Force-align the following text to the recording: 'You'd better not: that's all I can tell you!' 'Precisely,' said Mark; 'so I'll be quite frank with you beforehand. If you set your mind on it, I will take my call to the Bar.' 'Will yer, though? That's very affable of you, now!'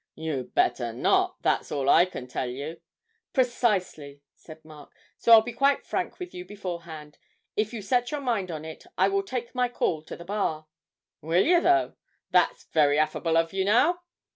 'You'd 0.15 0.55
better 0.55 0.91
not: 0.93 1.39
that's 1.43 1.71
all 1.71 1.87
I 1.87 2.05
can 2.05 2.25
tell 2.25 2.49
you!' 2.49 2.81
'Precisely,' 3.33 4.23
said 4.33 4.65
Mark; 4.65 4.91
'so 5.19 5.31
I'll 5.31 5.43
be 5.43 5.53
quite 5.53 5.85
frank 5.85 6.17
with 6.17 6.33
you 6.33 6.43
beforehand. 6.43 7.19
If 7.55 7.71
you 7.71 7.83
set 7.83 8.09
your 8.09 8.21
mind 8.21 8.49
on 8.49 8.65
it, 8.65 8.83
I 8.97 9.09
will 9.09 9.21
take 9.21 9.53
my 9.53 9.69
call 9.69 10.01
to 10.05 10.15
the 10.17 10.25
Bar.' 10.25 10.65
'Will 11.21 11.45
yer, 11.45 11.61
though? 11.61 11.97
That's 12.31 12.63
very 12.73 12.97
affable 12.97 13.37
of 13.37 13.53
you, 13.53 13.63
now!' 13.63 14.01